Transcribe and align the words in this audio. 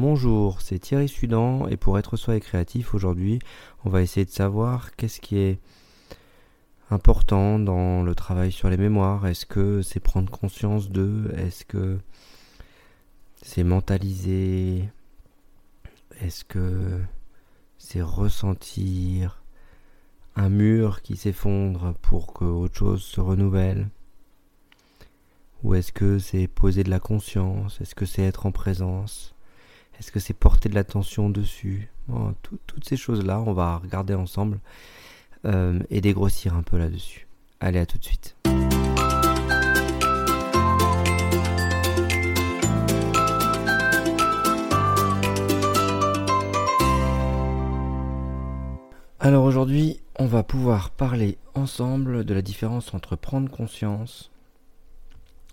Bonjour, 0.00 0.62
c'est 0.62 0.78
Thierry 0.78 1.08
Sudan 1.08 1.68
et 1.68 1.76
pour 1.76 1.98
être 1.98 2.16
soi 2.16 2.34
et 2.34 2.40
créatif 2.40 2.94
aujourd'hui, 2.94 3.38
on 3.84 3.90
va 3.90 4.00
essayer 4.00 4.24
de 4.24 4.30
savoir 4.30 4.96
qu'est-ce 4.96 5.20
qui 5.20 5.36
est 5.36 5.60
important 6.90 7.58
dans 7.58 8.02
le 8.02 8.14
travail 8.14 8.50
sur 8.50 8.70
les 8.70 8.78
mémoires. 8.78 9.26
Est-ce 9.26 9.44
que 9.44 9.82
c'est 9.82 10.00
prendre 10.00 10.30
conscience 10.30 10.88
d'eux 10.88 11.30
Est-ce 11.36 11.66
que 11.66 11.98
c'est 13.42 13.62
mentaliser 13.62 14.88
Est-ce 16.22 16.46
que 16.46 16.98
c'est 17.76 18.00
ressentir 18.00 19.42
un 20.34 20.48
mur 20.48 21.02
qui 21.02 21.18
s'effondre 21.18 21.92
pour 22.00 22.32
que 22.32 22.46
autre 22.46 22.78
chose 22.78 23.02
se 23.02 23.20
renouvelle? 23.20 23.90
Ou 25.62 25.74
est-ce 25.74 25.92
que 25.92 26.18
c'est 26.18 26.48
poser 26.48 26.84
de 26.84 26.90
la 26.90 27.00
conscience? 27.00 27.82
Est-ce 27.82 27.94
que 27.94 28.06
c'est 28.06 28.22
être 28.22 28.46
en 28.46 28.50
présence? 28.50 29.34
Est-ce 30.00 30.10
que 30.10 30.18
c'est 30.18 30.32
porter 30.32 30.70
de 30.70 30.74
l'attention 30.74 31.28
dessus 31.28 31.90
Toutes 32.42 32.88
ces 32.88 32.96
choses-là, 32.96 33.38
on 33.46 33.52
va 33.52 33.76
regarder 33.76 34.14
ensemble 34.14 34.58
euh, 35.44 35.78
et 35.90 36.00
dégrossir 36.00 36.54
un 36.54 36.62
peu 36.62 36.78
là-dessus. 36.78 37.28
Allez, 37.60 37.78
à 37.78 37.84
tout 37.84 37.98
de 37.98 38.04
suite. 38.04 38.34
Alors 49.20 49.44
aujourd'hui, 49.44 50.00
on 50.18 50.24
va 50.24 50.42
pouvoir 50.42 50.88
parler 50.88 51.36
ensemble 51.54 52.24
de 52.24 52.32
la 52.32 52.40
différence 52.40 52.94
entre 52.94 53.16
prendre 53.16 53.50
conscience, 53.50 54.30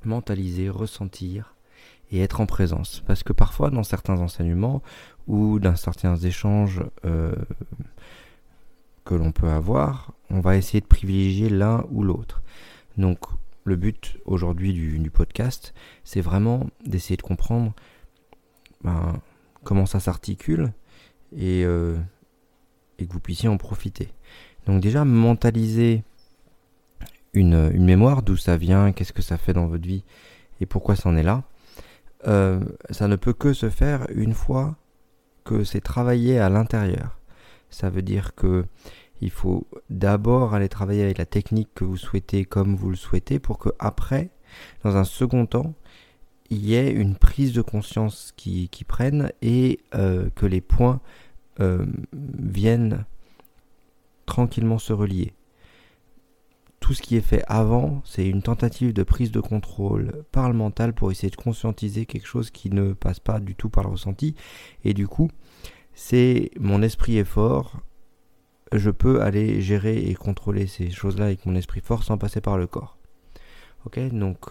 mentaliser, 0.05 0.69
ressentir 0.69 1.56
et 2.11 2.21
être 2.21 2.41
en 2.41 2.45
présence. 2.45 3.03
Parce 3.05 3.23
que 3.23 3.33
parfois, 3.33 3.69
dans 3.69 3.83
certains 3.83 4.19
enseignements 4.19 4.81
ou 5.27 5.59
dans 5.59 5.75
certains 5.75 6.15
échanges 6.15 6.83
euh, 7.05 7.35
que 9.05 9.15
l'on 9.15 9.31
peut 9.31 9.49
avoir, 9.49 10.13
on 10.29 10.39
va 10.39 10.57
essayer 10.57 10.81
de 10.81 10.85
privilégier 10.85 11.49
l'un 11.49 11.85
ou 11.91 12.03
l'autre. 12.03 12.41
Donc, 12.97 13.19
le 13.63 13.75
but 13.75 14.17
aujourd'hui 14.25 14.73
du, 14.73 15.11
podcast, 15.11 15.73
c'est 16.05 16.21
vraiment 16.21 16.67
d'essayer 16.85 17.17
de 17.17 17.21
comprendre 17.21 17.73
ben, 18.83 19.19
comment 19.63 19.85
ça 19.85 19.99
s'articule 19.99 20.71
et, 21.35 21.65
euh, 21.65 21.97
et 22.97 23.05
que 23.05 23.11
vous 23.11 23.19
puissiez 23.19 23.49
en 23.49 23.57
profiter. 23.57 24.09
Donc 24.67 24.81
déjà, 24.81 25.03
mentaliser 25.03 26.03
une, 27.33 27.71
une 27.73 27.85
mémoire, 27.85 28.21
d'où 28.21 28.37
ça 28.37 28.55
vient, 28.55 28.93
qu'est-ce 28.93 29.13
que 29.13 29.21
ça 29.21 29.37
fait 29.37 29.53
dans 29.53 29.67
votre 29.67 29.85
vie 29.85 30.03
et 30.61 30.65
pourquoi 30.65 30.95
ça 30.95 31.09
en 31.09 31.17
est 31.17 31.23
là. 31.23 31.43
Euh, 32.25 32.59
ça 32.89 33.07
ne 33.07 33.15
peut 33.15 33.33
que 33.33 33.53
se 33.53 33.69
faire 33.69 34.07
une 34.09 34.33
fois 34.33 34.75
que 35.43 35.63
c'est 35.63 35.81
travaillé 35.81 36.39
à 36.39 36.49
l'intérieur. 36.49 37.19
Ça 37.69 37.89
veut 37.89 38.01
dire 38.01 38.33
que 38.35 38.65
il 39.21 39.31
faut 39.31 39.67
d'abord 39.89 40.53
aller 40.53 40.69
travailler 40.69 41.03
avec 41.03 41.17
la 41.17 41.25
technique 41.25 41.69
que 41.73 41.83
vous 41.83 41.97
souhaitez 41.97 42.45
comme 42.45 42.75
vous 42.75 42.89
le 42.89 42.95
souhaitez 42.95 43.39
pour 43.39 43.57
que 43.57 43.69
après, 43.79 44.29
dans 44.83 44.95
un 44.95 45.03
second 45.03 45.45
temps, 45.45 45.73
il 46.49 46.65
y 46.65 46.75
ait 46.75 46.91
une 46.91 47.15
prise 47.15 47.51
de 47.51 47.61
conscience 47.61 48.33
qui, 48.37 48.69
prenne 48.87 49.31
et 49.41 49.79
euh, 49.95 50.29
que 50.35 50.45
les 50.45 50.61
points 50.61 51.01
euh, 51.59 51.85
viennent 52.13 53.05
tranquillement 54.25 54.77
se 54.77 54.93
relier 54.93 55.33
tout 56.87 56.93
ce 56.93 57.01
qui 57.01 57.17
est 57.17 57.21
fait 57.21 57.43
avant, 57.47 58.01
c'est 58.05 58.25
une 58.25 58.41
tentative 58.41 58.93
de 58.93 59.03
prise 59.03 59.29
de 59.29 59.41
contrôle 59.41 60.23
par 60.31 60.47
le 60.47 60.55
mental 60.55 60.93
pour 60.93 61.11
essayer 61.11 61.29
de 61.29 61.35
conscientiser 61.35 62.05
quelque 62.05 62.25
chose 62.25 62.49
qui 62.49 62.69
ne 62.69 62.93
passe 62.93 63.19
pas 63.19 63.41
du 63.41 63.55
tout 63.55 63.67
par 63.67 63.83
le 63.83 63.89
ressenti. 63.89 64.35
Et 64.85 64.93
du 64.93 65.05
coup, 65.05 65.29
c'est 65.93 66.49
mon 66.57 66.81
esprit 66.81 67.17
est 67.17 67.25
fort, 67.25 67.81
je 68.71 68.89
peux 68.89 69.21
aller 69.21 69.59
gérer 69.59 69.97
et 69.97 70.13
contrôler 70.15 70.65
ces 70.65 70.89
choses-là 70.89 71.25
avec 71.25 71.45
mon 71.45 71.55
esprit 71.55 71.81
fort 71.81 72.05
sans 72.05 72.17
passer 72.17 72.39
par 72.39 72.57
le 72.57 72.67
corps. 72.67 72.97
Ok, 73.85 73.99
donc 74.13 74.45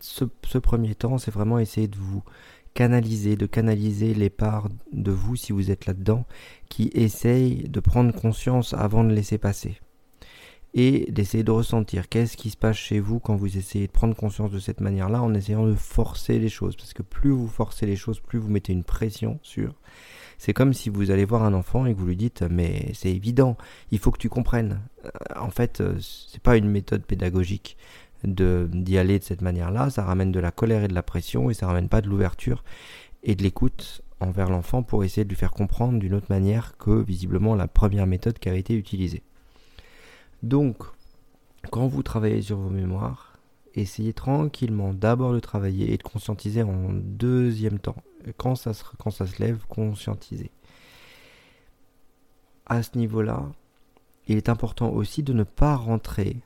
ce, 0.00 0.56
premier 0.56 0.94
temps, 0.94 1.18
c'est 1.18 1.30
vraiment 1.30 1.58
essayer 1.58 1.88
de 1.88 1.98
vous 1.98 2.22
canaliser, 2.72 3.36
de 3.36 3.44
canaliser 3.44 4.14
les 4.14 4.30
parts 4.30 4.70
de 4.94 5.10
vous 5.10 5.36
si 5.36 5.52
vous 5.52 5.70
êtes 5.70 5.84
là-dedans, 5.84 6.24
qui 6.70 6.90
essayent 6.94 7.68
de 7.68 7.80
prendre 7.80 8.18
conscience 8.18 8.72
avant 8.72 9.04
de 9.04 9.12
laisser 9.12 9.36
passer 9.36 9.78
et 10.74 11.10
d'essayer 11.10 11.42
de 11.42 11.50
ressentir 11.50 12.08
qu'est-ce 12.08 12.36
qui 12.36 12.50
se 12.50 12.56
passe 12.56 12.76
chez 12.76 13.00
vous 13.00 13.18
quand 13.18 13.34
vous 13.34 13.58
essayez 13.58 13.86
de 13.86 13.92
prendre 13.92 14.14
conscience 14.14 14.50
de 14.50 14.60
cette 14.60 14.80
manière-là 14.80 15.20
en 15.22 15.34
essayant 15.34 15.66
de 15.66 15.74
forcer 15.74 16.38
les 16.38 16.48
choses. 16.48 16.76
Parce 16.76 16.92
que 16.92 17.02
plus 17.02 17.30
vous 17.30 17.48
forcez 17.48 17.86
les 17.86 17.96
choses, 17.96 18.20
plus 18.20 18.38
vous 18.38 18.50
mettez 18.50 18.72
une 18.72 18.84
pression 18.84 19.40
sur. 19.42 19.74
C'est 20.38 20.52
comme 20.52 20.72
si 20.72 20.88
vous 20.88 21.10
allez 21.10 21.24
voir 21.24 21.42
un 21.42 21.54
enfant 21.54 21.86
et 21.86 21.94
que 21.94 21.98
vous 21.98 22.06
lui 22.06 22.16
dites 22.16 22.42
mais 22.48 22.92
c'est 22.94 23.10
évident, 23.10 23.56
il 23.90 23.98
faut 23.98 24.10
que 24.10 24.18
tu 24.18 24.28
comprennes. 24.28 24.80
Euh, 25.04 25.10
en 25.36 25.50
fait, 25.50 25.80
euh, 25.80 25.98
c'est 26.00 26.42
pas 26.42 26.56
une 26.56 26.68
méthode 26.68 27.04
pédagogique 27.04 27.76
d'y 28.22 28.98
aller 28.98 29.18
de 29.18 29.24
cette 29.24 29.42
manière-là. 29.42 29.90
Ça 29.90 30.04
ramène 30.04 30.30
de 30.30 30.40
la 30.40 30.50
colère 30.50 30.84
et 30.84 30.88
de 30.88 30.94
la 30.94 31.02
pression 31.02 31.50
et 31.50 31.54
ça 31.54 31.66
ramène 31.66 31.88
pas 31.88 32.00
de 32.00 32.08
l'ouverture 32.08 32.64
et 33.22 33.34
de 33.34 33.42
l'écoute 33.42 34.02
envers 34.20 34.50
l'enfant 34.50 34.82
pour 34.82 35.04
essayer 35.04 35.24
de 35.24 35.30
lui 35.30 35.36
faire 35.36 35.52
comprendre 35.52 35.98
d'une 35.98 36.14
autre 36.14 36.26
manière 36.28 36.76
que 36.76 37.02
visiblement 37.02 37.54
la 37.54 37.66
première 37.66 38.06
méthode 38.06 38.38
qui 38.38 38.48
avait 38.48 38.60
été 38.60 38.74
utilisée. 38.74 39.22
Donc, 40.42 40.76
quand 41.70 41.86
vous 41.86 42.02
travaillez 42.02 42.42
sur 42.42 42.56
vos 42.56 42.70
mémoires, 42.70 43.38
essayez 43.74 44.12
tranquillement 44.12 44.94
d'abord 44.94 45.32
de 45.32 45.40
travailler 45.40 45.92
et 45.92 45.96
de 45.96 46.02
conscientiser 46.02 46.62
en 46.62 46.90
deuxième 46.92 47.78
temps. 47.78 48.02
Quand 48.36 48.54
ça 48.54 48.74
se, 48.74 48.84
lève, 49.38 49.64
conscientiser. 49.68 50.50
À 52.66 52.82
ce 52.82 52.96
niveau-là, 52.96 53.50
il 54.28 54.36
est 54.36 54.48
important 54.48 54.90
aussi 54.90 55.22
de 55.22 55.32
ne 55.32 55.44
pas 55.44 55.74
rentrer 55.74 56.36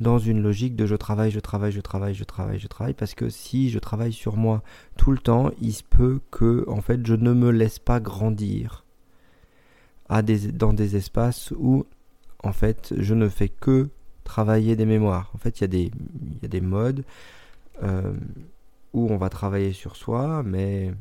dans 0.00 0.18
une 0.18 0.42
logique 0.42 0.74
de 0.74 0.86
je 0.86 0.96
travaille, 0.96 1.30
je 1.30 1.40
travaille, 1.40 1.72
je 1.72 1.80
travaille, 1.80 2.14
je 2.14 2.24
travaille, 2.24 2.58
je 2.58 2.66
travaille, 2.66 2.94
parce 2.94 3.14
que 3.14 3.28
si 3.28 3.70
je 3.70 3.78
travaille 3.78 4.12
sur 4.12 4.36
moi 4.36 4.62
tout 4.96 5.12
le 5.12 5.18
temps, 5.18 5.50
il 5.60 5.72
se 5.72 5.84
peut 5.84 6.20
que, 6.30 6.64
en 6.68 6.80
fait, 6.80 7.06
je 7.06 7.14
ne 7.14 7.32
me 7.32 7.50
laisse 7.50 7.78
pas 7.78 8.00
grandir 8.00 8.84
à 10.08 10.22
dans 10.22 10.72
des 10.72 10.96
espaces 10.96 11.52
où 11.56 11.86
en 12.42 12.52
fait, 12.52 12.94
je 12.96 13.14
ne 13.14 13.28
fais 13.28 13.48
que 13.48 13.88
travailler 14.24 14.76
des 14.76 14.86
mémoires. 14.86 15.30
En 15.34 15.38
fait, 15.38 15.60
il 15.60 15.62
y 15.62 15.64
a 15.64 15.68
des, 15.68 15.90
y 16.42 16.44
a 16.44 16.48
des 16.48 16.60
modes 16.60 17.04
euh, 17.82 18.12
où 18.92 19.10
on 19.10 19.16
va 19.16 19.28
travailler 19.28 19.72
sur 19.72 19.96
soi, 19.96 20.42
mais, 20.44 20.92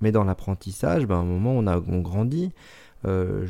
mais 0.00 0.12
dans 0.12 0.24
l'apprentissage, 0.24 1.06
ben, 1.06 1.16
à 1.16 1.18
un 1.18 1.24
moment, 1.24 1.52
on, 1.52 1.66
a, 1.66 1.78
on 1.78 2.00
grandit. 2.00 2.52
Euh, 3.04 3.46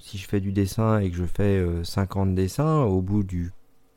si 0.00 0.18
je 0.18 0.28
fais 0.28 0.40
du 0.40 0.52
dessin 0.52 0.98
et 0.98 1.10
que 1.10 1.16
je 1.16 1.24
fais 1.24 1.64
50 1.84 2.28
euh, 2.28 2.34
dessins, 2.34 2.82
au 2.82 3.00
bout 3.00 3.22
du 3.22 3.50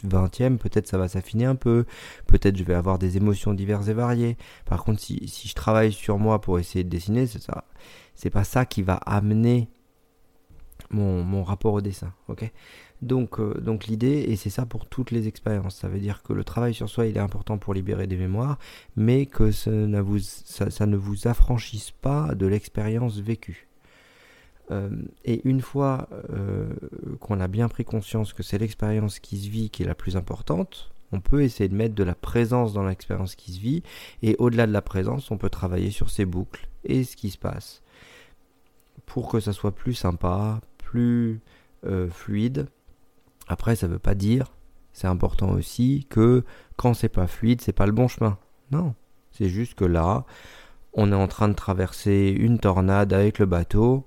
20e, 0.06 0.58
peut-être 0.58 0.88
ça 0.88 0.98
va 0.98 1.08
s'affiner 1.08 1.46
un 1.46 1.56
peu, 1.56 1.86
peut-être 2.28 2.56
je 2.56 2.64
vais 2.64 2.76
avoir 2.76 2.98
des 3.00 3.18
émotions 3.18 3.54
diverses 3.54 3.90
et 3.90 3.94
variées. 3.94 4.38
Par 4.66 4.84
contre, 4.84 5.02
si, 5.02 5.28
si 5.28 5.48
je 5.48 5.56
travaille 5.56 5.92
sur 5.92 6.20
moi 6.20 6.40
pour 6.40 6.60
essayer 6.60 6.84
de 6.84 6.90
dessiner, 6.90 7.28
c'est 7.28 7.42
ça, 7.42 7.66
c'est 8.16 8.30
pas 8.30 8.44
ça 8.44 8.66
qui 8.66 8.82
va 8.82 8.96
amener 8.96 9.68
mon, 10.90 11.44
rapport 11.44 11.74
au 11.74 11.82
dessin. 11.82 12.14
ok? 12.28 12.52
Donc, 13.02 13.40
euh, 13.40 13.54
donc 13.62 13.86
l'idée, 13.86 14.26
et 14.28 14.36
c'est 14.36 14.50
ça 14.50 14.66
pour 14.66 14.88
toutes 14.88 15.12
les 15.12 15.28
expériences, 15.28 15.76
ça 15.76 15.88
veut 15.88 16.00
dire 16.00 16.24
que 16.24 16.34
le 16.34 16.44
travail 16.44 16.74
sur 16.74 16.90
soi, 16.90 17.06
il 17.06 17.16
est 17.16 17.22
important 17.22 17.58
pour 17.58 17.74
libérer 17.74 18.08
des 18.08 18.18
mémoires, 18.18 18.58
mais 18.96 19.28
que 19.28 19.52
ça 19.52 19.70
ne 19.70 20.00
vous, 20.00 20.20
ça, 20.20 20.86
ne 20.86 20.98
vous 20.98 21.28
affranchisse 21.28 21.92
pas 21.92 22.34
de 22.34 22.48
l'expérience 22.48 23.20
vécue. 23.20 23.68
Euh, 24.72 24.90
et 25.24 25.48
une 25.48 25.62
fois 25.62 26.10
euh, 26.34 26.74
qu'on 27.22 27.40
a 27.40 27.48
bien 27.48 27.70
pris 27.70 27.86
conscience 27.86 28.34
que 28.34 28.44
c'est 28.44 28.58
l'expérience 28.58 29.20
qui 29.20 29.38
se 29.38 29.50
vit 29.50 29.70
qui 29.70 29.84
est 29.84 29.88
la 29.88 29.96
plus 29.96 30.18
importante, 30.18 30.92
on 31.14 31.22
peut 31.22 31.44
essayer 31.44 31.70
de 31.70 31.76
mettre 31.76 31.96
de 31.96 32.04
la 32.04 32.16
présence 32.16 32.74
dans 32.74 32.84
l'expérience 32.84 33.36
qui 33.36 33.54
se 33.54 33.60
vit, 33.60 33.84
et 34.24 34.36
au-delà 34.40 34.68
de 34.68 34.74
la 34.74 34.82
présence, 34.82 35.32
on 35.32 35.38
peut 35.38 35.50
travailler 35.50 35.92
sur 35.92 36.10
ces 36.10 36.26
boucles 36.26 36.68
et 36.84 37.04
ce 37.04 37.16
qui 37.16 37.30
se 37.30 37.38
passe 37.38 37.82
pour 39.08 39.30
que 39.30 39.40
ça 39.40 39.54
soit 39.54 39.74
plus 39.74 39.96
sympa, 39.96 40.62
plus 40.88 41.42
euh, 41.86 42.10
fluide. 42.10 42.68
Après, 43.48 43.76
ça 43.76 43.88
ne 43.88 43.94
veut 43.94 44.00
pas 44.00 44.16
dire, 44.16 44.54
c'est 44.94 45.08
important 45.08 45.50
aussi, 45.52 46.08
que 46.10 46.44
quand 46.78 46.94
c'est 46.94 47.10
pas 47.10 47.28
fluide, 47.28 47.62
c'est 47.62 47.74
pas 47.74 47.86
le 47.86 47.92
bon 47.92 48.08
chemin. 48.08 48.38
Non, 48.72 48.96
c'est 49.32 49.50
juste 49.50 49.76
que 49.76 49.86
là, 49.86 50.26
on 50.94 51.12
est 51.12 51.16
en 51.16 51.28
train 51.28 51.50
de 51.50 51.54
traverser 51.54 52.34
une 52.38 52.58
tornade 52.60 53.12
avec 53.12 53.38
le 53.40 53.46
bateau. 53.46 54.06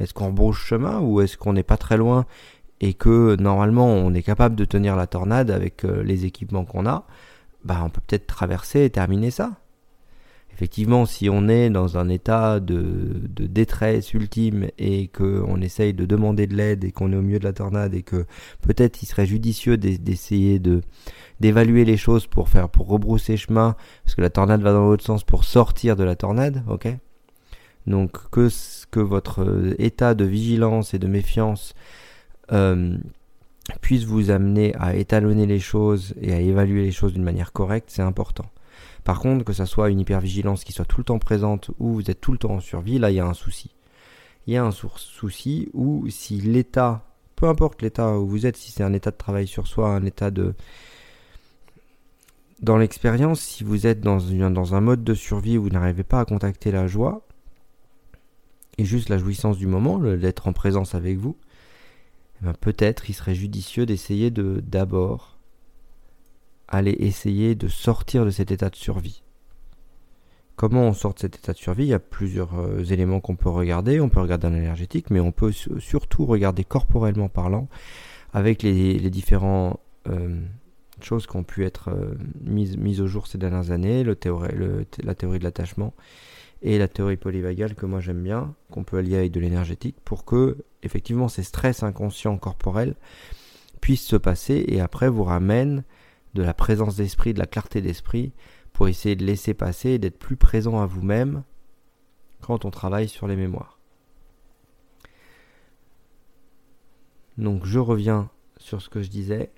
Est-ce 0.00 0.14
qu'on 0.14 0.28
rebrouche 0.28 0.64
chemin 0.64 1.00
ou 1.00 1.20
est-ce 1.20 1.36
qu'on 1.36 1.52
n'est 1.52 1.62
pas 1.62 1.76
très 1.76 1.96
loin? 1.96 2.26
Et 2.80 2.94
que 2.94 3.36
normalement 3.36 3.86
on 3.86 4.12
est 4.14 4.22
capable 4.22 4.56
de 4.56 4.64
tenir 4.64 4.96
la 4.96 5.06
tornade 5.06 5.50
avec 5.50 5.84
euh, 5.84 6.02
les 6.02 6.24
équipements 6.24 6.64
qu'on 6.64 6.86
a 6.86 7.06
Bah, 7.64 7.82
on 7.84 7.90
peut 7.90 8.00
peut-être 8.06 8.26
traverser 8.26 8.84
et 8.84 8.90
terminer 8.90 9.30
ça 9.30 9.52
effectivement, 10.54 11.04
si 11.04 11.28
on 11.28 11.48
est 11.48 11.68
dans 11.68 11.98
un 11.98 12.08
état 12.08 12.60
de, 12.60 13.20
détresse 13.28 14.14
ultime 14.14 14.68
et 14.78 15.08
qu'on 15.08 15.60
essaye 15.60 15.94
de 15.94 16.06
demander 16.06 16.46
de 16.46 16.54
l'aide 16.54 16.84
et 16.84 16.92
qu'on 16.92 17.12
est 17.12 17.16
au 17.16 17.22
milieu 17.22 17.40
de 17.40 17.44
la 17.44 17.52
tornade 17.52 17.92
et 17.94 18.02
que 18.02 18.24
peut-être 18.62 19.02
il 19.02 19.06
serait 19.06 19.26
judicieux 19.26 19.76
d'essayer 19.76 20.58
de 20.58 20.80
d'évaluer 21.40 21.84
les 21.84 21.96
choses 21.96 22.28
pour 22.28 22.48
faire 22.48 22.68
pour 22.68 22.86
rebrousser 22.86 23.36
chemin, 23.36 23.74
parce 24.04 24.14
que 24.14 24.20
la 24.20 24.30
tornade 24.30 24.62
va 24.62 24.72
dans 24.72 24.86
l'autre 24.86 25.04
sens 25.04 25.24
pour 25.24 25.42
sortir 25.44 25.96
de 25.96 26.04
la 26.04 26.14
tornade, 26.14 26.62
ok? 26.68 26.88
Donc 27.88 28.30
que, 28.30 28.48
que 28.92 29.00
votre 29.00 29.42
euh, 29.42 29.74
état 29.78 30.14
de 30.14 30.24
vigilance 30.24 30.94
et 30.94 30.98
de 31.00 31.08
méfiance 31.08 31.74
euh, 32.52 32.96
puisse 33.80 34.04
vous 34.04 34.30
amener 34.30 34.74
à 34.76 34.94
étalonner 34.94 35.46
les 35.46 35.58
choses 35.58 36.14
et 36.20 36.32
à 36.32 36.40
évaluer 36.40 36.84
les 36.84 36.92
choses 36.92 37.12
d'une 37.12 37.24
manière 37.24 37.52
correcte, 37.52 37.90
c'est 37.90 38.02
important. 38.02 38.46
Par 39.04 39.20
contre, 39.20 39.44
que 39.44 39.52
ça 39.52 39.66
soit 39.66 39.90
une 39.90 40.00
hypervigilance 40.00 40.64
qui 40.64 40.72
soit 40.72 40.84
tout 40.84 40.98
le 40.98 41.04
temps 41.04 41.18
présente 41.18 41.70
ou 41.78 41.94
vous 41.94 42.10
êtes 42.10 42.20
tout 42.20 42.32
le 42.32 42.38
temps 42.38 42.54
en 42.54 42.60
survie, 42.60 42.98
là 42.98 43.10
il 43.10 43.16
y 43.16 43.20
a 43.20 43.26
un 43.26 43.34
souci. 43.34 43.70
Il 44.46 44.54
y 44.54 44.56
a 44.56 44.64
un 44.64 44.70
souci 44.70 45.68
où 45.72 46.06
si 46.08 46.40
l'état, 46.40 47.04
peu 47.36 47.48
importe 47.48 47.82
l'état 47.82 48.18
où 48.18 48.26
vous 48.26 48.46
êtes, 48.46 48.56
si 48.56 48.70
c'est 48.70 48.82
un 48.82 48.92
état 48.92 49.10
de 49.10 49.16
travail 49.16 49.46
sur 49.46 49.66
soi, 49.66 49.88
un 49.88 50.04
état 50.04 50.30
de... 50.30 50.54
Dans 52.60 52.76
l'expérience, 52.76 53.40
si 53.40 53.64
vous 53.64 53.86
êtes 53.86 54.00
dans, 54.00 54.74
un 54.74 54.80
mode 54.80 55.04
de 55.04 55.14
survie 55.14 55.58
où 55.58 55.64
vous 55.64 55.70
n'arrivez 55.70 56.04
pas 56.04 56.20
à 56.20 56.24
contacter 56.24 56.70
la 56.70 56.86
joie, 56.86 57.26
et 58.78 58.84
juste 58.84 59.08
la 59.08 59.18
jouissance 59.18 59.58
du 59.58 59.66
moment, 59.66 59.98
d'être 59.98 60.48
en 60.48 60.52
présence 60.52 60.94
avec 60.94 61.18
vous, 61.18 61.36
eh 62.40 62.46
ben, 62.46 62.54
peut-être 62.54 63.08
il 63.08 63.12
serait 63.12 63.34
judicieux 63.34 63.86
d'essayer 63.86 64.30
de 64.30 64.62
d'abord 64.66 65.33
aller 66.68 66.96
essayer 66.98 67.54
de 67.54 67.68
sortir 67.68 68.24
de 68.24 68.30
cet 68.30 68.50
état 68.50 68.70
de 68.70 68.76
survie. 68.76 69.22
Comment 70.56 70.82
on 70.82 70.92
sort 70.92 71.14
de 71.14 71.18
cet 71.18 71.36
état 71.36 71.52
de 71.52 71.58
survie? 71.58 71.84
Il 71.84 71.88
y 71.88 71.94
a 71.94 71.98
plusieurs 71.98 72.58
euh, 72.58 72.84
éléments 72.84 73.20
qu'on 73.20 73.34
peut 73.34 73.48
regarder. 73.48 74.00
On 74.00 74.08
peut 74.08 74.20
regarder 74.20 74.46
un 74.46 74.54
énergétique, 74.54 75.10
mais 75.10 75.20
on 75.20 75.32
peut 75.32 75.52
surtout 75.52 76.26
regarder 76.26 76.62
corporellement 76.62 77.28
parlant 77.28 77.68
avec 78.32 78.62
les, 78.62 78.98
différentes 79.10 79.80
euh, 80.08 80.40
choses 81.00 81.26
qui 81.26 81.36
ont 81.36 81.42
pu 81.42 81.64
être 81.64 81.90
euh, 81.90 82.14
mises, 82.40 83.00
au 83.00 83.06
jour 83.06 83.26
ces 83.26 83.38
dernières 83.38 83.72
années, 83.72 84.04
la 84.04 84.14
théorie 84.14 85.38
de 85.38 85.44
l'attachement 85.44 85.92
et 86.62 86.78
la 86.78 86.88
théorie 86.88 87.16
polyvagale 87.16 87.74
que 87.74 87.86
moi 87.86 88.00
j'aime 88.00 88.22
bien, 88.22 88.54
qu'on 88.70 88.84
peut 88.84 88.98
allier 88.98 89.16
avec 89.16 89.32
de 89.32 89.40
l'énergétique, 89.40 89.96
pour 90.04 90.24
que 90.24 90.56
effectivement 90.82 91.28
ces 91.28 91.42
stress 91.42 91.82
inconscients 91.82 92.38
corporels 92.38 92.94
puissent 93.80 94.06
se 94.06 94.16
passer 94.16 94.64
et 94.68 94.80
après 94.80 95.08
vous 95.08 95.24
ramènent 95.24 95.84
de 96.34 96.42
la 96.42 96.54
présence 96.54 96.96
d'esprit, 96.96 97.34
de 97.34 97.38
la 97.38 97.46
clarté 97.46 97.80
d'esprit, 97.80 98.32
pour 98.72 98.88
essayer 98.88 99.16
de 99.16 99.24
laisser 99.24 99.54
passer 99.54 99.90
et 99.90 99.98
d'être 99.98 100.18
plus 100.18 100.36
présent 100.36 100.80
à 100.80 100.86
vous-même 100.86 101.44
quand 102.40 102.64
on 102.64 102.70
travaille 102.70 103.08
sur 103.08 103.26
les 103.26 103.36
mémoires. 103.36 103.78
Donc 107.38 107.64
je 107.64 107.78
reviens 107.78 108.30
sur 108.58 108.82
ce 108.82 108.88
que 108.88 109.02
je 109.02 109.08
disais. 109.08 109.50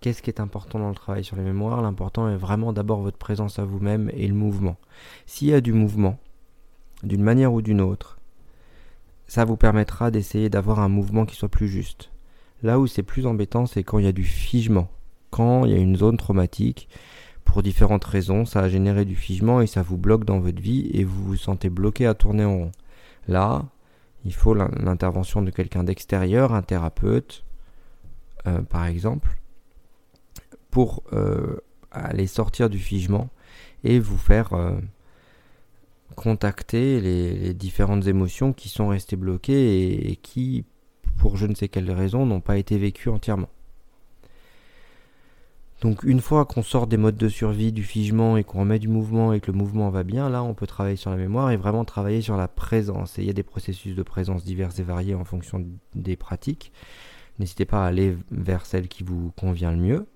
Qu'est-ce 0.00 0.22
qui 0.22 0.30
est 0.30 0.40
important 0.40 0.78
dans 0.78 0.88
le 0.88 0.94
travail 0.94 1.24
sur 1.24 1.36
les 1.36 1.42
mémoires? 1.42 1.82
L'important 1.82 2.28
est 2.28 2.36
vraiment 2.36 2.72
d'abord 2.72 3.00
votre 3.00 3.16
présence 3.16 3.58
à 3.58 3.64
vous-même 3.64 4.10
et 4.14 4.26
le 4.26 4.34
mouvement. 4.34 4.76
S'il 5.26 5.48
y 5.48 5.54
a 5.54 5.60
du 5.60 5.72
mouvement, 5.72 6.18
d'une 7.02 7.22
manière 7.22 7.52
ou 7.52 7.62
d'une 7.62 7.80
autre, 7.80 8.18
ça 9.26 9.44
vous 9.44 9.56
permettra 9.56 10.10
d'essayer 10.10 10.48
d'avoir 10.48 10.80
un 10.80 10.88
mouvement 10.88 11.26
qui 11.26 11.36
soit 11.36 11.48
plus 11.48 11.68
juste. 11.68 12.10
Là 12.62 12.78
où 12.78 12.86
c'est 12.86 13.02
plus 13.02 13.26
embêtant, 13.26 13.66
c'est 13.66 13.82
quand 13.82 13.98
il 13.98 14.04
y 14.04 14.08
a 14.08 14.12
du 14.12 14.24
figement 14.24 14.88
il 15.64 15.70
y 15.70 15.74
a 15.74 15.78
une 15.78 15.96
zone 15.96 16.16
traumatique, 16.16 16.88
pour 17.46 17.62
différentes 17.62 18.04
raisons, 18.04 18.44
ça 18.44 18.60
a 18.60 18.68
généré 18.68 19.04
du 19.04 19.16
figement 19.16 19.62
et 19.62 19.66
ça 19.66 19.80
vous 19.80 19.96
bloque 19.96 20.24
dans 20.24 20.40
votre 20.40 20.60
vie 20.60 20.90
et 20.92 21.04
vous 21.04 21.24
vous 21.24 21.36
sentez 21.36 21.70
bloqué 21.70 22.06
à 22.06 22.12
tourner 22.12 22.44
en 22.44 22.56
rond. 22.56 22.72
Là, 23.28 23.64
il 24.26 24.34
faut 24.34 24.52
l'intervention 24.52 25.40
de 25.40 25.50
quelqu'un 25.50 25.84
d'extérieur, 25.84 26.52
un 26.52 26.62
thérapeute, 26.62 27.44
euh, 28.46 28.60
par 28.62 28.86
exemple, 28.86 29.38
pour 30.70 31.02
euh, 31.12 31.56
aller 31.92 32.26
sortir 32.26 32.68
du 32.68 32.78
figement 32.78 33.30
et 33.84 33.98
vous 34.00 34.18
faire 34.18 34.52
euh, 34.52 34.78
contacter 36.16 37.00
les, 37.00 37.54
différentes 37.54 38.06
émotions 38.06 38.52
qui 38.52 38.68
sont 38.68 38.88
restées 38.88 39.16
bloquées 39.16 40.10
et 40.10 40.16
qui, 40.16 40.64
pour 41.16 41.36
je 41.36 41.46
ne 41.46 41.54
sais 41.54 41.68
quelle 41.68 41.90
raison, 41.90 42.26
n'ont 42.26 42.40
pas 42.40 42.58
été 42.58 42.76
vécues 42.76 43.08
entièrement. 43.08 43.48
Donc 45.86 46.02
une 46.02 46.20
fois 46.20 46.44
qu'on 46.46 46.64
sort 46.64 46.88
des 46.88 46.96
modes 46.96 47.16
de 47.16 47.28
survie, 47.28 47.70
du 47.70 47.84
figement 47.84 48.36
et 48.36 48.42
qu'on 48.42 48.58
remet 48.58 48.80
du 48.80 48.88
mouvement 48.88 49.32
et 49.32 49.38
que 49.38 49.52
le 49.52 49.56
mouvement 49.56 49.88
va 49.88 50.02
bien, 50.02 50.28
là 50.28 50.42
on 50.42 50.52
peut 50.52 50.66
travailler 50.66 50.96
sur 50.96 51.10
la 51.12 51.16
mémoire 51.16 51.52
et 51.52 51.56
vraiment 51.56 51.84
travailler 51.84 52.22
sur 52.22 52.36
la 52.36 52.48
présence. 52.48 53.20
Et 53.20 53.22
il 53.22 53.28
y 53.28 53.30
a 53.30 53.32
des 53.32 53.44
processus 53.44 53.94
de 53.94 54.02
présence 54.02 54.42
divers 54.42 54.72
et 54.80 54.82
variés 54.82 55.14
en 55.14 55.24
fonction 55.24 55.64
des 55.94 56.16
pratiques. 56.16 56.72
N'hésitez 57.38 57.66
pas 57.66 57.84
à 57.84 57.86
aller 57.86 58.16
vers 58.32 58.66
celle 58.66 58.88
qui 58.88 59.04
vous 59.04 59.30
convient 59.36 59.70
le 59.70 59.76
mieux. 59.76 60.06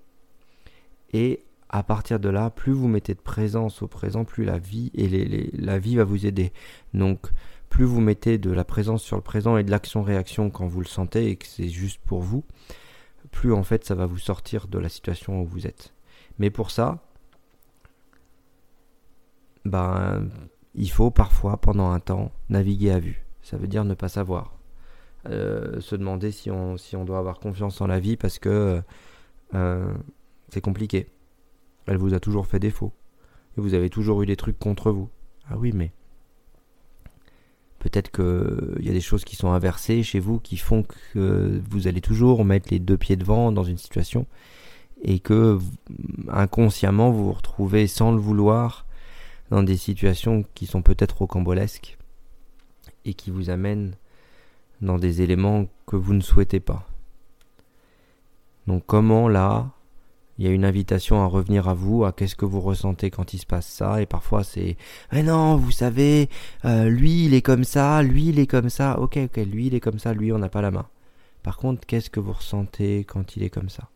Et 1.13 1.45
à 1.69 1.83
partir 1.83 2.19
de 2.19 2.27
là, 2.27 2.49
plus 2.49 2.73
vous 2.73 2.89
mettez 2.89 3.13
de 3.13 3.21
présence 3.21 3.81
au 3.81 3.87
présent, 3.87 4.25
plus 4.25 4.43
la 4.43 4.57
vie 4.57 4.91
la 5.53 5.79
vie 5.79 5.95
va 5.95 6.03
vous 6.03 6.25
aider. 6.25 6.51
Donc 6.93 7.29
plus 7.69 7.85
vous 7.85 8.01
mettez 8.01 8.37
de 8.37 8.51
la 8.51 8.65
présence 8.65 9.03
sur 9.03 9.15
le 9.15 9.23
présent 9.23 9.55
et 9.55 9.63
de 9.63 9.71
l'action-réaction 9.71 10.49
quand 10.49 10.67
vous 10.67 10.81
le 10.81 10.87
sentez 10.87 11.29
et 11.29 11.37
que 11.37 11.47
c'est 11.47 11.69
juste 11.69 12.01
pour 12.05 12.19
vous, 12.19 12.43
plus 13.31 13.53
en 13.53 13.63
fait 13.63 13.85
ça 13.85 13.95
va 13.95 14.05
vous 14.05 14.17
sortir 14.17 14.67
de 14.67 14.77
la 14.79 14.89
situation 14.89 15.41
où 15.41 15.45
vous 15.45 15.67
êtes. 15.67 15.93
Mais 16.39 16.49
pour 16.49 16.71
ça, 16.71 16.99
ben, 19.65 20.29
il 20.75 20.89
faut 20.89 21.11
parfois 21.11 21.57
pendant 21.57 21.91
un 21.91 21.99
temps 21.99 22.31
naviguer 22.49 22.91
à 22.91 22.99
vue. 22.99 23.25
Ça 23.41 23.57
veut 23.57 23.67
dire 23.67 23.83
ne 23.85 23.93
pas 23.93 24.09
savoir. 24.09 24.57
Euh, 25.27 25.79
se 25.81 25.95
demander 25.95 26.31
si 26.31 26.49
on, 26.49 26.77
si 26.77 26.95
on 26.95 27.05
doit 27.05 27.19
avoir 27.19 27.39
confiance 27.39 27.79
en 27.81 27.87
la 27.87 27.99
vie 27.99 28.17
parce 28.17 28.39
que 28.39 28.81
euh, 29.53 29.93
c'est 30.49 30.61
compliqué. 30.61 31.07
Elle 31.85 31.97
vous 31.97 32.13
a 32.13 32.19
toujours 32.19 32.47
fait 32.47 32.59
défaut. 32.59 32.91
Et 33.57 33.61
vous 33.61 33.73
avez 33.73 33.89
toujours 33.89 34.21
eu 34.23 34.25
des 34.25 34.35
trucs 34.35 34.57
contre 34.57 34.91
vous. 34.91 35.09
Ah 35.49 35.57
oui, 35.57 35.71
mais 35.73 35.91
Peut-être 37.81 38.11
qu'il 38.11 38.85
y 38.85 38.89
a 38.89 38.93
des 38.93 39.01
choses 39.01 39.23
qui 39.23 39.35
sont 39.35 39.51
inversées 39.51 40.03
chez 40.03 40.19
vous 40.19 40.39
qui 40.39 40.55
font 40.55 40.83
que 41.13 41.59
vous 41.67 41.87
allez 41.87 41.99
toujours 41.99 42.45
mettre 42.45 42.69
les 42.69 42.77
deux 42.77 42.95
pieds 42.95 43.15
devant 43.15 43.51
dans 43.51 43.63
une 43.63 43.79
situation 43.79 44.27
et 45.01 45.17
que 45.17 45.57
inconsciemment 46.29 47.09
vous 47.09 47.25
vous 47.25 47.31
retrouvez 47.31 47.87
sans 47.87 48.11
le 48.11 48.19
vouloir 48.19 48.85
dans 49.49 49.63
des 49.63 49.77
situations 49.77 50.45
qui 50.53 50.67
sont 50.67 50.83
peut-être 50.83 51.17
rocambolesques 51.17 51.97
et 53.03 53.15
qui 53.15 53.31
vous 53.31 53.49
amènent 53.49 53.95
dans 54.81 54.99
des 54.99 55.23
éléments 55.23 55.65
que 55.87 55.95
vous 55.95 56.13
ne 56.13 56.21
souhaitez 56.21 56.59
pas. 56.59 56.87
Donc 58.67 58.83
comment 58.85 59.27
là 59.27 59.71
il 60.41 60.45
y 60.45 60.47
a 60.47 60.53
une 60.53 60.65
invitation 60.65 61.21
à 61.21 61.27
revenir 61.27 61.69
à 61.69 61.75
vous, 61.75 62.03
à 62.03 62.13
qu'est-ce 62.13 62.35
que 62.35 62.45
vous 62.45 62.61
ressentez 62.61 63.11
quand 63.11 63.35
il 63.35 63.37
se 63.37 63.45
passe 63.45 63.67
ça, 63.67 64.01
et 64.01 64.07
parfois 64.07 64.43
c'est 64.43 64.75
mais 65.11 65.21
non, 65.21 65.55
vous 65.55 65.69
savez, 65.69 66.29
euh, 66.65 66.89
lui 66.89 67.25
il 67.25 67.35
est 67.35 67.43
comme 67.43 67.63
ça, 67.63 68.01
lui 68.01 68.29
il 68.29 68.39
est 68.39 68.47
comme 68.47 68.71
ça, 68.71 68.99
ok 68.99 69.19
ok, 69.25 69.37
lui 69.45 69.67
il 69.67 69.75
est 69.75 69.79
comme 69.79 69.99
ça, 69.99 70.15
lui 70.15 70.33
on 70.33 70.39
n'a 70.39 70.49
pas 70.49 70.63
la 70.63 70.71
main. 70.71 70.87
Par 71.43 71.57
contre, 71.57 71.85
qu'est-ce 71.85 72.09
que 72.09 72.19
vous 72.19 72.33
ressentez 72.33 73.03
quand 73.03 73.35
il 73.35 73.43
est 73.43 73.51
comme 73.51 73.69
ça? 73.69 73.89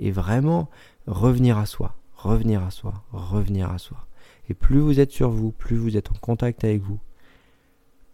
Et 0.00 0.10
vraiment 0.10 0.68
revenir 1.06 1.56
à 1.56 1.64
soi, 1.64 1.94
revenir 2.14 2.62
à 2.62 2.70
soi, 2.70 2.92
revenir 3.10 3.70
à 3.70 3.78
soi. 3.78 4.06
Et 4.50 4.54
plus 4.54 4.80
vous 4.80 5.00
êtes 5.00 5.12
sur 5.12 5.30
vous, 5.30 5.50
plus 5.50 5.78
vous 5.78 5.96
êtes 5.96 6.10
en 6.10 6.18
contact 6.20 6.62
avec 6.62 6.82
vous, 6.82 6.98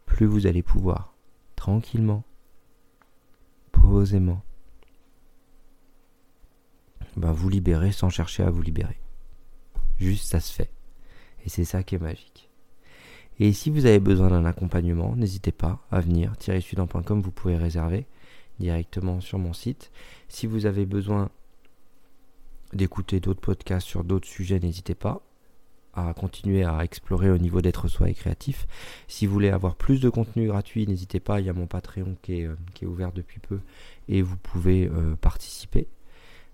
plus 0.04 0.26
vous 0.26 0.46
allez 0.46 0.62
pouvoir 0.62 1.14
tranquillement, 1.56 2.22
posément, 3.72 4.42
ben 7.16 7.32
vous 7.32 7.48
libérer 7.48 7.92
sans 7.92 8.10
chercher 8.10 8.42
à 8.42 8.50
vous 8.50 8.62
libérer. 8.62 8.98
Juste 9.98 10.26
ça 10.26 10.40
se 10.40 10.52
fait. 10.52 10.70
Et 11.44 11.48
c'est 11.48 11.64
ça 11.64 11.82
qui 11.82 11.94
est 11.94 12.00
magique. 12.00 12.50
Et 13.38 13.52
si 13.52 13.70
vous 13.70 13.86
avez 13.86 14.00
besoin 14.00 14.30
d'un 14.30 14.44
accompagnement, 14.44 15.14
n'hésitez 15.14 15.52
pas 15.52 15.80
à 15.90 16.00
venir. 16.00 16.32
comme 17.04 17.20
vous 17.20 17.30
pouvez 17.30 17.56
réserver 17.56 18.06
directement 18.58 19.20
sur 19.20 19.38
mon 19.38 19.52
site. 19.52 19.90
Si 20.28 20.46
vous 20.46 20.66
avez 20.66 20.86
besoin 20.86 21.30
d'écouter 22.72 23.20
d'autres 23.20 23.40
podcasts 23.40 23.86
sur 23.86 24.04
d'autres 24.04 24.28
sujets, 24.28 24.58
n'hésitez 24.58 24.94
pas 24.94 25.22
à 25.96 26.12
continuer 26.12 26.62
à 26.62 26.84
explorer 26.84 27.30
au 27.30 27.38
niveau 27.38 27.62
d'être 27.62 27.88
soi 27.88 28.10
et 28.10 28.14
créatif. 28.14 28.66
Si 29.08 29.26
vous 29.26 29.32
voulez 29.32 29.48
avoir 29.48 29.76
plus 29.76 30.00
de 30.00 30.10
contenu 30.10 30.46
gratuit, 30.46 30.86
n'hésitez 30.86 31.20
pas, 31.20 31.40
il 31.40 31.46
y 31.46 31.48
a 31.48 31.54
mon 31.54 31.66
Patreon 31.66 32.16
qui 32.22 32.40
est, 32.40 32.46
euh, 32.46 32.56
ouvert 32.86 33.12
depuis 33.12 33.40
peu 33.40 33.60
et 34.08 34.20
vous 34.20 34.36
pouvez 34.36 34.88
euh, 34.88 35.16
participer. 35.16 35.88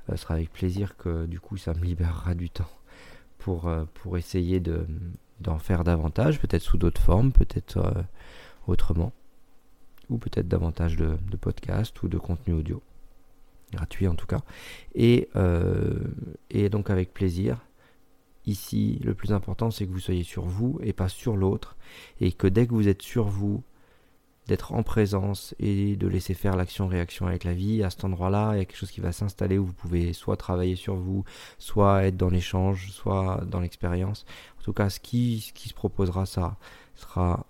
Ce 0.08 0.16
sera 0.16 0.34
avec 0.34 0.52
plaisir 0.52 0.96
que 0.96 1.26
du 1.26 1.40
coup 1.40 1.56
ça 1.56 1.74
me 1.74 1.84
libérera 1.84 2.34
du 2.34 2.50
temps 2.50 2.70
pour, 3.38 3.68
euh, 3.68 3.84
essayer 4.16 4.60
de, 4.60 4.86
d'en 5.40 5.58
faire 5.58 5.84
davantage, 5.84 6.40
peut-être 6.40 6.62
sous 6.62 6.78
d'autres 6.78 7.00
formes, 7.00 7.32
peut-être 7.32 7.78
euh, 7.78 8.02
autrement, 8.66 9.12
ou 10.08 10.18
peut-être 10.18 10.48
davantage 10.48 10.96
de, 10.96 11.16
podcasts 11.40 12.02
ou 12.02 12.08
de 12.08 12.18
contenu 12.18 12.54
audio, 12.54 12.82
gratuit 13.72 14.06
en 14.06 14.14
tout 14.14 14.26
cas. 14.26 14.42
Euh, 14.96 15.98
et 16.50 16.68
donc 16.68 16.90
avec 16.90 17.12
plaisir. 17.12 17.58
Ici, 18.44 19.00
le 19.04 19.14
plus 19.14 19.32
important, 19.32 19.70
c'est 19.70 19.86
que 19.86 19.92
vous 19.92 20.00
soyez 20.00 20.24
sur 20.24 20.44
vous 20.44 20.80
et 20.82 20.92
pas 20.92 21.08
sur 21.08 21.36
l'autre, 21.36 21.76
et 22.20 22.32
que 22.32 22.48
dès 22.48 22.66
que 22.66 22.74
vous 22.74 22.88
êtes 22.88 23.02
sur 23.02 23.26
vous, 23.26 23.62
d'être 24.46 24.72
en 24.72 24.82
présence 24.82 25.54
et 25.60 25.96
de 25.96 26.08
laisser 26.08 26.34
faire 26.34 26.56
l'action-réaction 26.56 27.26
avec 27.26 27.44
la 27.44 27.54
vie. 27.54 27.82
À 27.82 27.90
cet 27.90 28.04
endroit-là, 28.04 28.54
il 28.54 28.58
y 28.58 28.60
a 28.60 28.64
quelque 28.64 28.76
chose 28.76 28.90
qui 28.90 29.00
va 29.00 29.12
s'installer 29.12 29.58
où 29.58 29.66
vous 29.66 29.72
pouvez 29.72 30.12
soit 30.12 30.36
travailler 30.36 30.76
sur 30.76 30.96
vous, 30.96 31.24
soit 31.58 32.04
être 32.04 32.16
dans 32.16 32.28
l'échange, 32.28 32.90
soit 32.90 33.42
dans 33.46 33.60
l'expérience. 33.60 34.24
En 34.60 34.62
tout 34.62 34.72
cas, 34.72 34.90
ce 34.90 34.98
qui, 34.98 35.40
se 35.40 35.74
proposera, 35.74 36.26
ça 36.26 36.56
sera, 36.94 37.46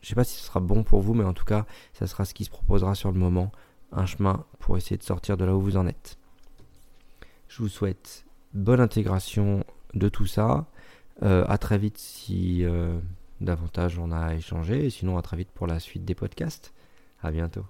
je 0.00 0.08
sais 0.08 0.14
pas 0.14 0.24
si 0.24 0.38
ce 0.38 0.46
sera 0.46 0.60
bon 0.60 0.84
pour 0.84 1.00
vous, 1.00 1.14
mais 1.14 1.24
en 1.24 1.34
tout 1.34 1.44
cas, 1.44 1.66
ça 1.92 2.06
sera 2.06 2.24
ce 2.24 2.34
qui 2.34 2.44
se 2.44 2.50
proposera 2.50 2.94
sur 2.94 3.10
le 3.10 3.18
moment, 3.18 3.50
un 3.90 4.06
chemin 4.06 4.44
pour 4.60 4.76
essayer 4.76 4.96
de 4.96 5.02
sortir 5.02 5.36
de 5.36 5.44
là 5.44 5.54
où 5.54 5.60
vous 5.60 5.76
en 5.76 5.86
êtes. 5.86 6.18
Je 7.48 7.58
vous 7.58 7.68
souhaite 7.68 8.24
bonne 8.54 8.80
intégration 8.80 9.64
de 9.94 10.08
tout 10.08 10.26
ça. 10.26 10.66
Euh, 11.22 11.44
à 11.46 11.58
très 11.58 11.78
vite 11.78 11.98
si 11.98 12.64
euh, 12.64 12.98
davantage 13.44 13.98
on 13.98 14.12
a 14.12 14.34
échangé. 14.34 14.90
Sinon, 14.90 15.18
à 15.18 15.22
très 15.22 15.36
vite 15.36 15.50
pour 15.52 15.66
la 15.66 15.80
suite 15.80 16.04
des 16.04 16.14
podcasts. 16.14 16.72
À 17.22 17.30
bientôt. 17.30 17.64